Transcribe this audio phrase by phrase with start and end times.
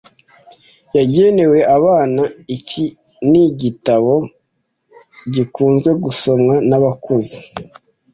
[0.97, 2.21] Yagenewe abana,
[2.55, 2.83] iki
[3.29, 4.13] ni igitabo
[5.33, 7.37] gikunze gusomwa nabakuze.